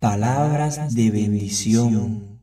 [0.00, 2.38] Palabras de bendición.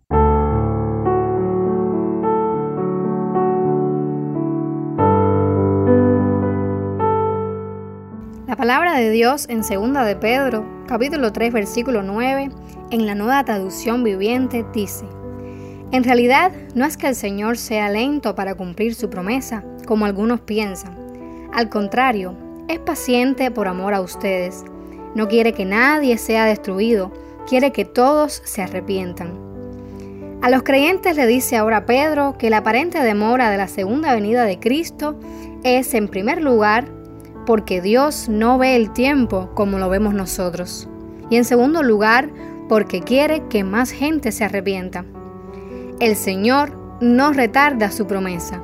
[8.45, 12.49] La palabra de Dios en 2 de Pedro, capítulo 3, versículo 9,
[12.91, 15.05] en la nueva traducción viviente dice,
[15.93, 20.41] En realidad no es que el Señor sea lento para cumplir su promesa, como algunos
[20.41, 20.97] piensan.
[21.53, 22.35] Al contrario,
[22.67, 24.65] es paciente por amor a ustedes.
[25.15, 27.13] No quiere que nadie sea destruido,
[27.47, 29.45] quiere que todos se arrepientan.
[30.41, 34.43] A los creyentes le dice ahora Pedro que la aparente demora de la segunda venida
[34.43, 35.15] de Cristo
[35.63, 36.87] es, en primer lugar,
[37.45, 40.87] porque Dios no ve el tiempo como lo vemos nosotros.
[41.29, 42.29] Y en segundo lugar,
[42.69, 45.05] porque quiere que más gente se arrepienta.
[45.99, 48.61] El Señor no retarda su promesa.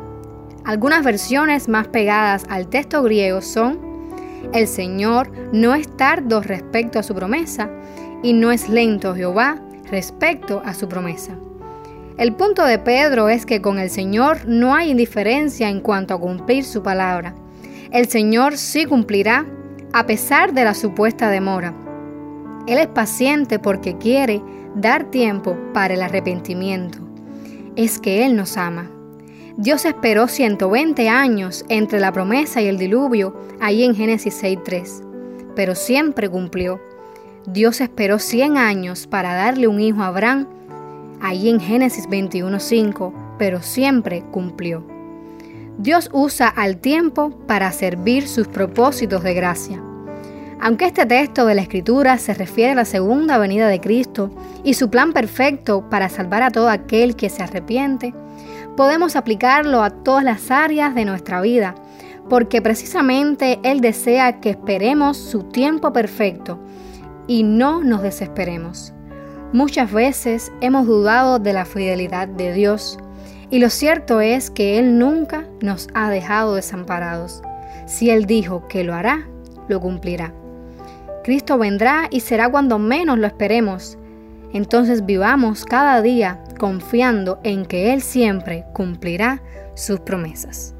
[0.63, 3.79] Algunas versiones más pegadas al texto griego son,
[4.53, 7.69] el Señor no es tardo respecto a su promesa,
[8.23, 11.35] y no es lento Jehová respecto a su promesa.
[12.17, 16.19] El punto de Pedro es que con el Señor no hay indiferencia en cuanto a
[16.19, 17.33] cumplir su palabra.
[17.91, 19.45] El Señor sí cumplirá
[19.93, 21.73] a pesar de la supuesta demora.
[22.67, 24.41] Él es paciente porque quiere
[24.75, 26.99] dar tiempo para el arrepentimiento.
[27.75, 28.89] Es que Él nos ama.
[29.57, 35.75] Dios esperó 120 años entre la promesa y el diluvio, ahí en Génesis 6.3, pero
[35.75, 36.79] siempre cumplió.
[37.47, 40.47] Dios esperó 100 años para darle un hijo a Abraham,
[41.21, 44.85] ahí en Génesis 21.5, pero siempre cumplió.
[45.79, 49.81] Dios usa al tiempo para servir sus propósitos de gracia.
[50.59, 54.29] Aunque este texto de la Escritura se refiere a la segunda venida de Cristo
[54.63, 58.13] y su plan perfecto para salvar a todo aquel que se arrepiente,
[58.77, 61.73] podemos aplicarlo a todas las áreas de nuestra vida,
[62.29, 66.59] porque precisamente Él desea que esperemos su tiempo perfecto
[67.31, 68.91] y no nos desesperemos.
[69.53, 72.99] Muchas veces hemos dudado de la fidelidad de Dios
[73.49, 77.41] y lo cierto es que Él nunca nos ha dejado desamparados.
[77.85, 79.29] Si Él dijo que lo hará,
[79.69, 80.33] lo cumplirá.
[81.23, 83.97] Cristo vendrá y será cuando menos lo esperemos.
[84.51, 89.41] Entonces vivamos cada día confiando en que Él siempre cumplirá
[89.73, 90.75] sus promesas.